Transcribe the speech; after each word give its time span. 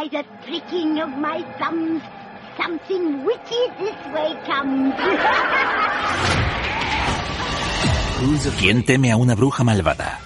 by 0.00 0.08
the 0.08 0.24
tricking 0.46 1.00
of 1.00 1.10
my 1.10 1.42
thumbs, 1.58 2.02
something 2.56 3.24
wicked 3.24 3.70
this 3.78 3.96
way 4.14 4.34
comes. 4.46 4.94
¿Quién 8.58 8.84
teme 8.84 9.10
a 9.12 9.16
una 9.16 9.34
bruja 9.34 9.64
malvada? 9.64 10.20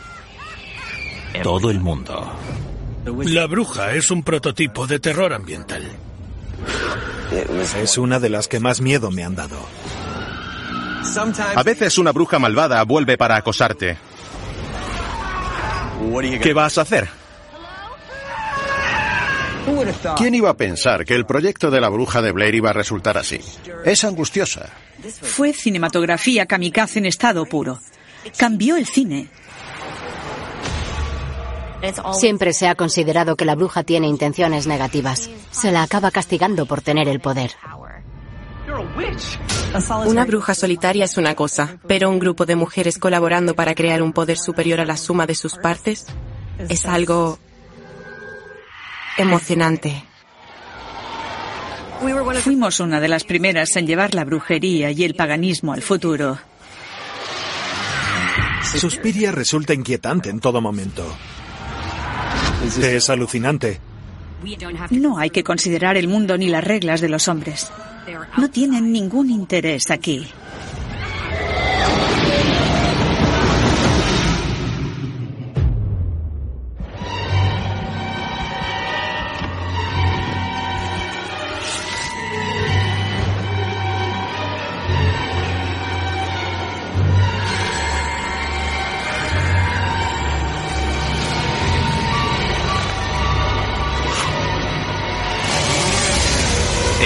Todo 1.43 1.71
el 1.71 1.81
mundo. 1.81 2.31
La 3.25 3.47
bruja 3.47 3.95
es 3.95 4.11
un 4.11 4.23
prototipo 4.23 4.87
de 4.87 5.01
terror 5.01 5.33
ambiental. 5.33 5.83
Es 7.83 7.99
una 7.99 8.21
de 8.21 8.29
las 8.29 8.47
que 8.49 8.61
más 8.61 8.81
miedo 8.81 9.11
me 9.11 9.25
han 9.25 9.35
dado. 9.35 9.59
A 11.57 11.63
veces 11.63 11.99
una 11.99 12.13
bruja 12.13 12.39
malvada 12.39 12.83
vuelve 12.85 13.17
para 13.19 13.37
acosarte. 13.37 13.97
¿Qué 16.41 16.53
vas 16.53 16.79
a 16.79 16.83
hacer? 16.83 17.24
¿Quién 20.17 20.35
iba 20.35 20.51
a 20.51 20.57
pensar 20.57 21.05
que 21.05 21.15
el 21.15 21.27
proyecto 21.27 21.71
de 21.71 21.81
la 21.81 21.89
bruja 21.89 22.23
de 22.23 22.33
Blair 22.33 22.55
iba 22.55 22.71
a 22.71 22.73
resultar 22.73 23.17
así? 23.19 23.41
Es 23.85 24.05
angustiosa. 24.05 24.71
Fue 25.23 25.53
cinematografía 25.53 26.47
kamikaze 26.47 26.99
en 26.99 27.07
estado 27.07 27.47
puro. 27.47 27.81
Cambió 28.37 28.77
el 28.77 28.87
cine. 28.87 29.29
Siempre 32.13 32.53
se 32.53 32.69
ha 32.69 32.75
considerado 32.75 33.37
que 33.37 33.45
la 33.45 33.55
bruja 33.55 33.83
tiene 33.83 34.07
intenciones 34.07 34.67
negativas. 34.67 35.31
Se 35.51 35.71
la 35.71 35.83
acaba 35.83 36.11
castigando 36.11 36.67
por 36.67 36.81
tener 36.81 37.09
el 37.09 37.21
poder. 37.21 37.53
Una 40.07 40.25
bruja 40.25 40.55
solitaria 40.55 41.05
es 41.05 41.17
una 41.17 41.35
cosa, 41.35 41.79
pero 41.87 42.09
un 42.09 42.19
grupo 42.19 42.47
de 42.47 42.57
mujeres 42.57 42.99
colaborando 42.99 43.55
para 43.55 43.75
crear 43.75 44.03
un 44.03 44.13
poder 44.13 44.39
superior 44.39 44.81
a 44.81 44.87
la 44.87 44.97
suma 44.97 45.27
de 45.27 45.35
sus 45.35 45.57
partes 45.57 46.07
es 46.69 46.87
algo 46.87 47.39
emocionante. 49.19 50.05
Fuimos 52.43 52.81
una 52.81 53.01
de 53.01 53.09
las 53.09 53.25
primeras 53.25 53.75
en 53.77 53.87
llevar 53.87 54.15
la 54.15 54.25
brujería 54.25 54.91
y 54.91 55.05
el 55.05 55.15
paganismo 55.15 55.73
al 55.73 55.83
futuro. 55.83 56.39
Suspiria 58.63 59.31
resulta 59.33 59.73
inquietante 59.73 60.31
en 60.31 60.41
todo 60.41 60.61
momento. 60.61 61.07
Es 62.81 63.09
alucinante. 63.11 63.81
No 64.91 65.19
hay 65.19 65.31
que 65.31 65.45
considerar 65.45 65.97
el 65.97 66.09
mundo 66.09 66.37
ni 66.37 66.49
las 66.49 66.65
reglas 66.65 67.01
de 67.01 67.09
los 67.09 67.29
hombres. 67.29 67.71
No 68.37 68.51
tienen 68.51 68.93
ningún 68.93 69.31
interés 69.31 69.91
aquí. 69.91 70.27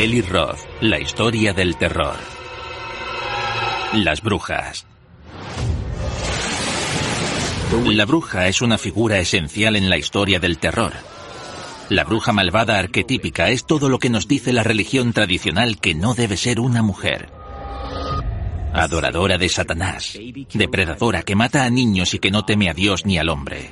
Eli 0.01 0.23
Roth, 0.23 0.61
la 0.81 1.01
historia 1.01 1.53
del 1.53 1.77
terror. 1.77 2.15
Las 3.95 4.23
brujas. 4.23 4.87
La 7.85 8.05
bruja 8.05 8.47
es 8.47 8.63
una 8.63 8.79
figura 8.79 9.19
esencial 9.19 9.75
en 9.75 9.91
la 9.91 9.97
historia 9.97 10.39
del 10.39 10.59
terror. 10.59 10.93
La 11.89 12.05
bruja 12.05 12.33
malvada 12.33 12.79
arquetípica 12.79 13.49
es 13.49 13.67
todo 13.67 13.89
lo 13.89 13.99
que 13.99 14.09
nos 14.09 14.29
dice 14.29 14.53
la 14.53 14.63
religión 14.63 15.13
tradicional 15.13 15.81
que 15.81 15.97
no 15.97 16.15
debe 16.15 16.37
ser 16.37 16.61
una 16.61 16.81
mujer. 16.81 17.33
Adoradora 18.73 19.37
de 19.37 19.49
Satanás, 19.49 20.17
depredadora 20.55 21.25
que 21.25 21.35
mata 21.35 21.65
a 21.65 21.71
niños 21.71 22.15
y 22.15 22.21
que 22.21 22.31
no 22.31 22.45
teme 22.45 22.71
a 22.71 22.75
Dios 22.75 23.05
ni 23.05 23.19
al 23.19 23.31
hombre. 23.31 23.69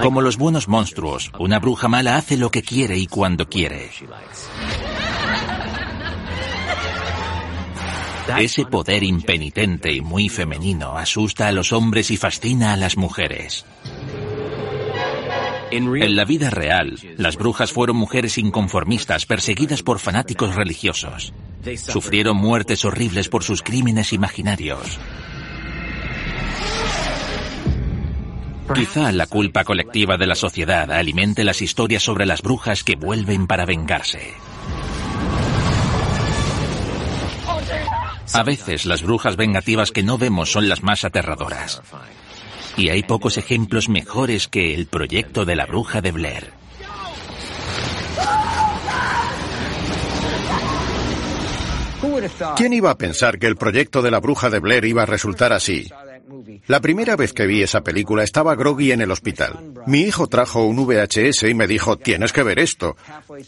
Como 0.00 0.22
los 0.22 0.38
buenos 0.38 0.68
monstruos, 0.68 1.30
una 1.38 1.58
bruja 1.58 1.88
mala 1.88 2.16
hace 2.16 2.36
lo 2.36 2.50
que 2.50 2.62
quiere 2.62 2.96
y 2.96 3.06
cuando 3.06 3.48
quiere. 3.48 3.90
Ese 8.38 8.64
poder 8.64 9.02
impenitente 9.02 9.92
y 9.92 10.00
muy 10.00 10.28
femenino 10.28 10.96
asusta 10.96 11.48
a 11.48 11.52
los 11.52 11.72
hombres 11.72 12.10
y 12.10 12.16
fascina 12.16 12.72
a 12.72 12.76
las 12.76 12.96
mujeres. 12.96 13.66
En 15.70 16.16
la 16.16 16.24
vida 16.24 16.50
real, 16.50 16.98
las 17.16 17.36
brujas 17.36 17.72
fueron 17.72 17.96
mujeres 17.96 18.38
inconformistas 18.38 19.26
perseguidas 19.26 19.82
por 19.82 19.98
fanáticos 19.98 20.54
religiosos. 20.54 21.32
Sufrieron 21.76 22.36
muertes 22.36 22.84
horribles 22.84 23.28
por 23.28 23.42
sus 23.42 23.62
crímenes 23.62 24.12
imaginarios. 24.12 24.98
Quizá 28.74 29.12
la 29.12 29.26
culpa 29.26 29.64
colectiva 29.64 30.16
de 30.16 30.26
la 30.26 30.34
sociedad 30.34 30.90
alimente 30.90 31.44
las 31.44 31.62
historias 31.62 32.02
sobre 32.02 32.26
las 32.26 32.42
brujas 32.42 32.84
que 32.84 32.96
vuelven 32.96 33.46
para 33.46 33.66
vengarse. 33.66 34.34
A 38.32 38.42
veces 38.42 38.86
las 38.86 39.02
brujas 39.02 39.36
vengativas 39.36 39.90
que 39.90 40.02
no 40.02 40.16
vemos 40.16 40.50
son 40.50 40.68
las 40.68 40.82
más 40.82 41.04
aterradoras. 41.04 41.82
Y 42.76 42.88
hay 42.88 43.02
pocos 43.02 43.36
ejemplos 43.36 43.88
mejores 43.88 44.48
que 44.48 44.74
el 44.74 44.86
proyecto 44.86 45.44
de 45.44 45.56
la 45.56 45.66
bruja 45.66 46.00
de 46.00 46.12
Blair. 46.12 46.52
¿Quién 52.56 52.72
iba 52.72 52.90
a 52.90 52.98
pensar 52.98 53.38
que 53.38 53.46
el 53.46 53.56
proyecto 53.56 54.02
de 54.02 54.10
la 54.10 54.18
bruja 54.18 54.50
de 54.50 54.58
Blair 54.58 54.84
iba 54.84 55.02
a 55.02 55.06
resultar 55.06 55.52
así? 55.52 55.88
La 56.66 56.80
primera 56.80 57.16
vez 57.16 57.32
que 57.32 57.46
vi 57.46 57.62
esa 57.62 57.82
película 57.82 58.22
estaba 58.22 58.54
groggy 58.54 58.92
en 58.92 59.00
el 59.00 59.10
hospital. 59.10 59.74
Mi 59.86 60.00
hijo 60.00 60.26
trajo 60.26 60.64
un 60.64 60.84
VHS 60.86 61.44
y 61.44 61.54
me 61.54 61.66
dijo, 61.66 61.96
tienes 61.96 62.32
que 62.32 62.42
ver 62.42 62.58
esto. 62.58 62.96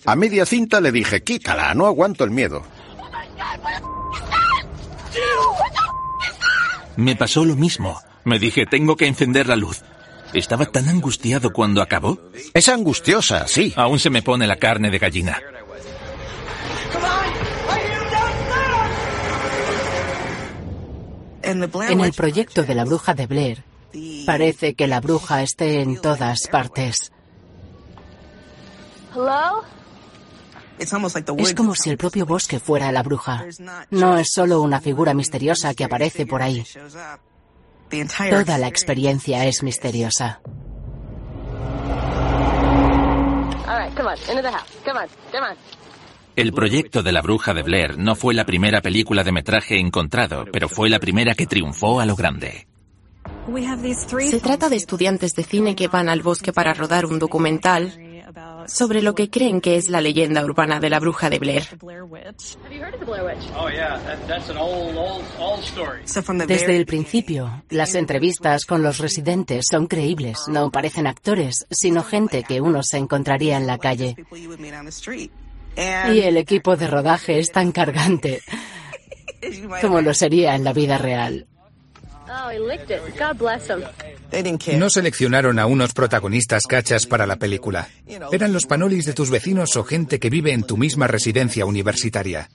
A 0.04 0.16
media 0.16 0.46
cinta 0.46 0.80
le 0.80 0.92
dije, 0.92 1.22
quítala, 1.22 1.74
no 1.74 1.86
aguanto 1.86 2.24
el 2.24 2.30
miedo. 2.30 2.62
Me 6.96 7.16
pasó 7.16 7.44
lo 7.44 7.56
mismo. 7.56 8.00
Me 8.24 8.38
dije, 8.38 8.66
tengo 8.66 8.96
que 8.96 9.06
encender 9.06 9.48
la 9.48 9.56
luz. 9.56 9.82
Estaba 10.32 10.66
tan 10.66 10.88
angustiado 10.88 11.52
cuando 11.52 11.82
acabó. 11.82 12.18
Es 12.54 12.68
angustiosa, 12.68 13.46
sí. 13.46 13.72
Aún 13.76 13.98
se 13.98 14.10
me 14.10 14.22
pone 14.22 14.46
la 14.46 14.56
carne 14.56 14.90
de 14.90 14.98
gallina. 14.98 15.40
En 21.44 22.00
el 22.00 22.12
proyecto 22.12 22.62
de 22.62 22.74
la 22.74 22.84
bruja 22.84 23.14
de 23.14 23.26
Blair, 23.26 23.64
parece 24.26 24.74
que 24.74 24.86
la 24.86 25.00
bruja 25.00 25.42
esté 25.42 25.80
en 25.80 26.00
todas 26.00 26.48
partes. 26.48 27.12
Es 30.78 31.54
como 31.54 31.74
si 31.74 31.90
el 31.90 31.96
propio 31.96 32.26
bosque 32.26 32.58
fuera 32.58 32.90
la 32.90 33.02
bruja. 33.02 33.44
No 33.90 34.18
es 34.18 34.28
solo 34.32 34.60
una 34.60 34.80
figura 34.80 35.14
misteriosa 35.14 35.74
que 35.74 35.84
aparece 35.84 36.26
por 36.26 36.42
ahí. 36.42 36.64
Toda 38.30 38.58
la 38.58 38.66
experiencia 38.66 39.44
es 39.44 39.62
misteriosa. 39.62 40.40
El 46.36 46.52
proyecto 46.52 47.02
de 47.04 47.12
la 47.12 47.22
bruja 47.22 47.54
de 47.54 47.62
Blair 47.62 47.96
no 47.96 48.16
fue 48.16 48.34
la 48.34 48.44
primera 48.44 48.80
película 48.80 49.22
de 49.22 49.30
metraje 49.30 49.78
encontrado, 49.78 50.46
pero 50.52 50.68
fue 50.68 50.90
la 50.90 50.98
primera 50.98 51.34
que 51.34 51.46
triunfó 51.46 52.00
a 52.00 52.06
lo 52.06 52.16
grande. 52.16 52.66
Se 54.18 54.40
trata 54.40 54.68
de 54.68 54.76
estudiantes 54.76 55.34
de 55.34 55.44
cine 55.44 55.76
que 55.76 55.86
van 55.86 56.08
al 56.08 56.22
bosque 56.22 56.52
para 56.52 56.74
rodar 56.74 57.06
un 57.06 57.20
documental 57.20 57.92
sobre 58.66 59.00
lo 59.00 59.14
que 59.14 59.30
creen 59.30 59.60
que 59.60 59.76
es 59.76 59.88
la 59.88 60.00
leyenda 60.00 60.44
urbana 60.44 60.80
de 60.80 60.90
la 60.90 60.98
bruja 60.98 61.30
de 61.30 61.38
Blair. 61.38 61.68
Desde 66.48 66.76
el 66.76 66.86
principio, 66.86 67.64
las 67.70 67.94
entrevistas 67.94 68.66
con 68.66 68.82
los 68.82 68.98
residentes 68.98 69.66
son 69.70 69.86
creíbles, 69.86 70.48
no 70.48 70.70
parecen 70.72 71.06
actores, 71.06 71.66
sino 71.70 72.02
gente 72.02 72.42
que 72.42 72.60
uno 72.60 72.82
se 72.82 72.98
encontraría 72.98 73.56
en 73.56 73.66
la 73.66 73.78
calle. 73.78 74.16
Y 75.76 76.20
el 76.20 76.36
equipo 76.36 76.76
de 76.76 76.86
rodaje 76.86 77.38
es 77.38 77.50
tan 77.50 77.72
cargante 77.72 78.42
como 79.80 80.00
lo 80.00 80.14
sería 80.14 80.54
en 80.54 80.64
la 80.64 80.72
vida 80.72 80.98
real. 80.98 81.46
No 84.76 84.90
seleccionaron 84.90 85.58
a 85.58 85.66
unos 85.66 85.92
protagonistas 85.92 86.66
cachas 86.66 87.06
para 87.06 87.26
la 87.26 87.36
película. 87.36 87.88
Eran 88.32 88.52
los 88.52 88.66
panolis 88.66 89.04
de 89.04 89.12
tus 89.12 89.30
vecinos 89.30 89.76
o 89.76 89.84
gente 89.84 90.18
que 90.18 90.30
vive 90.30 90.52
en 90.52 90.64
tu 90.64 90.76
misma 90.76 91.06
residencia 91.06 91.66
universitaria. 91.66 92.48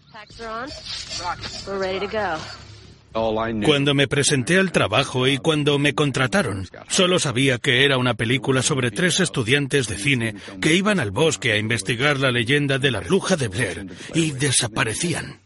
Cuando 3.12 3.94
me 3.96 4.08
presenté 4.08 4.60
al 4.60 4.72
trabajo 4.72 5.28
y 5.28 5.38
cuando 5.38 5.80
me 5.80 5.94
contrataron, 5.94 6.68
solo 6.88 7.18
sabía 7.20 7.58
que 7.58 7.84
era 7.84 7.98
una 7.98 8.14
película 8.14 8.62
sobre 8.62 8.92
tres 8.92 9.20
estudiantes 9.20 9.88
de 9.88 9.98
cine 9.98 10.36
que 10.62 10.76
iban 10.76 11.00
al 11.00 11.12
bosque 11.12 11.54
a 11.54 11.58
investigar 11.58 12.20
la 12.20 12.32
leyenda 12.32 12.78
de 12.78 12.92
la 12.92 13.00
bruja 13.00 13.36
de 13.36 13.48
Blair 13.48 13.88
y 14.14 14.32
desaparecían. 14.32 15.40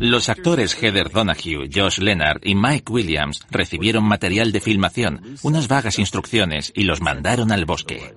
Los 0.00 0.28
actores 0.28 0.74
Heather 0.74 1.10
Donahue, 1.10 1.68
Josh 1.72 2.00
Leonard 2.00 2.40
y 2.42 2.56
Mike 2.56 2.92
Williams 2.92 3.46
recibieron 3.50 4.02
material 4.02 4.50
de 4.50 4.60
filmación, 4.60 5.36
unas 5.42 5.68
vagas 5.68 6.00
instrucciones 6.00 6.72
y 6.74 6.82
los 6.82 7.00
mandaron 7.00 7.52
al 7.52 7.64
bosque. 7.64 8.12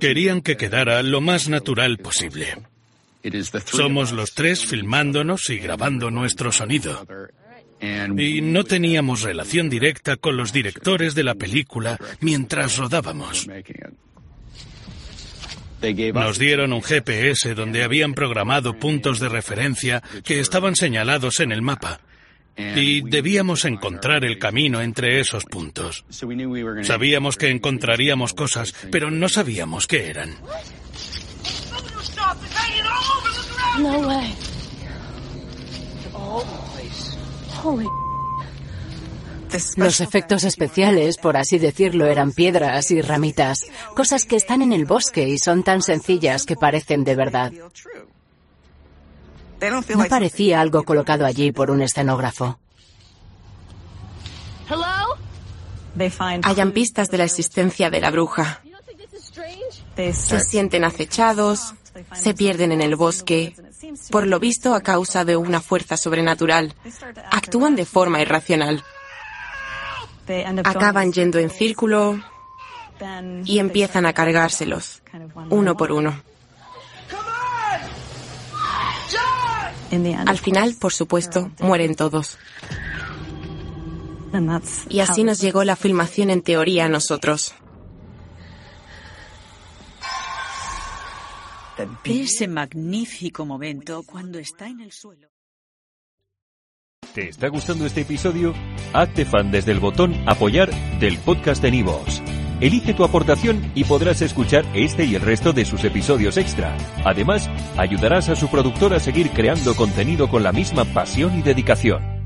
Querían 0.00 0.40
que 0.40 0.56
quedara 0.56 1.02
lo 1.04 1.20
más 1.20 1.48
natural 1.48 1.98
posible. 1.98 2.56
Somos 3.66 4.12
los 4.12 4.34
tres 4.34 4.64
filmándonos 4.66 5.50
y 5.50 5.58
grabando 5.58 6.10
nuestro 6.10 6.52
sonido. 6.52 7.06
Y 7.80 8.40
no 8.42 8.64
teníamos 8.64 9.22
relación 9.22 9.70
directa 9.70 10.16
con 10.16 10.36
los 10.36 10.52
directores 10.52 11.14
de 11.14 11.24
la 11.24 11.34
película 11.34 11.98
mientras 12.20 12.76
rodábamos. 12.76 13.46
Nos 16.12 16.38
dieron 16.38 16.72
un 16.74 16.82
GPS 16.82 17.54
donde 17.54 17.82
habían 17.82 18.12
programado 18.12 18.78
puntos 18.78 19.18
de 19.18 19.30
referencia 19.30 20.02
que 20.24 20.40
estaban 20.40 20.76
señalados 20.76 21.40
en 21.40 21.52
el 21.52 21.62
mapa. 21.62 22.00
Y 22.56 23.00
debíamos 23.00 23.64
encontrar 23.64 24.24
el 24.24 24.38
camino 24.38 24.82
entre 24.82 25.20
esos 25.20 25.44
puntos. 25.46 26.04
Sabíamos 26.82 27.36
que 27.36 27.48
encontraríamos 27.48 28.34
cosas, 28.34 28.74
pero 28.90 29.10
no 29.10 29.30
sabíamos 29.30 29.86
qué 29.86 30.08
eran. 30.10 30.36
No 33.78 33.98
way. 34.00 34.36
Los 39.76 40.00
efectos 40.00 40.44
especiales, 40.44 41.16
por 41.16 41.36
así 41.36 41.58
decirlo, 41.58 42.06
eran 42.06 42.32
piedras 42.32 42.90
y 42.90 43.02
ramitas, 43.02 43.66
cosas 43.94 44.24
que 44.24 44.36
están 44.36 44.62
en 44.62 44.72
el 44.72 44.84
bosque 44.84 45.28
y 45.28 45.38
son 45.38 45.64
tan 45.64 45.82
sencillas 45.82 46.44
que 46.46 46.56
parecen 46.56 47.04
de 47.04 47.16
verdad. 47.16 47.52
No 49.60 50.04
parecía 50.08 50.60
algo 50.60 50.84
colocado 50.84 51.26
allí 51.26 51.52
por 51.52 51.70
un 51.70 51.82
escenógrafo. 51.82 52.58
Hayan 56.44 56.72
pistas 56.72 57.10
de 57.10 57.18
la 57.18 57.24
existencia 57.24 57.90
de 57.90 58.00
la 58.00 58.10
bruja. 58.10 58.62
Se 59.96 60.40
sienten 60.40 60.84
acechados, 60.84 61.74
se 62.14 62.34
pierden 62.34 62.72
en 62.72 62.80
el 62.80 62.96
bosque, 62.96 63.54
por 64.10 64.26
lo 64.26 64.38
visto 64.38 64.74
a 64.74 64.82
causa 64.82 65.24
de 65.24 65.36
una 65.36 65.60
fuerza 65.60 65.96
sobrenatural. 65.96 66.74
Actúan 67.30 67.76
de 67.76 67.86
forma 67.86 68.20
irracional. 68.20 68.84
Acaban 70.64 71.12
yendo 71.12 71.38
en 71.38 71.50
círculo 71.50 72.20
y 73.44 73.58
empiezan 73.58 74.06
a 74.06 74.12
cargárselos, 74.12 75.02
uno 75.48 75.76
por 75.76 75.92
uno. 75.92 76.22
Al 80.26 80.38
final, 80.38 80.76
por 80.78 80.92
supuesto, 80.92 81.50
mueren 81.60 81.94
todos. 81.96 82.38
Y 84.88 85.00
así 85.00 85.24
nos 85.24 85.40
llegó 85.40 85.64
la 85.64 85.76
filmación 85.76 86.30
en 86.30 86.42
teoría 86.42 86.84
a 86.84 86.88
nosotros. 86.88 87.54
Ese 92.04 92.48
magnífico 92.48 93.46
momento 93.46 94.02
cuando 94.04 94.38
está 94.38 94.66
en 94.66 94.80
el 94.80 94.92
suelo. 94.92 95.28
¿Te 97.14 97.28
está 97.28 97.48
gustando 97.48 97.86
este 97.86 98.02
episodio? 98.02 98.54
Hazte 98.92 99.24
fan 99.24 99.50
desde 99.50 99.72
el 99.72 99.80
botón 99.80 100.14
Apoyar 100.26 100.70
del 101.00 101.18
podcast 101.18 101.62
de 101.62 101.70
Nivos. 101.72 102.22
Elige 102.60 102.94
tu 102.94 103.04
aportación 103.04 103.72
y 103.74 103.84
podrás 103.84 104.22
escuchar 104.22 104.64
este 104.74 105.04
y 105.06 105.14
el 105.14 105.22
resto 105.22 105.52
de 105.52 105.64
sus 105.64 105.82
episodios 105.84 106.36
extra. 106.36 106.76
Además, 107.04 107.48
ayudarás 107.76 108.28
a 108.28 108.36
su 108.36 108.48
productor 108.48 108.94
a 108.94 109.00
seguir 109.00 109.30
creando 109.30 109.74
contenido 109.74 110.28
con 110.28 110.42
la 110.42 110.52
misma 110.52 110.84
pasión 110.84 111.38
y 111.38 111.42
dedicación. 111.42 112.19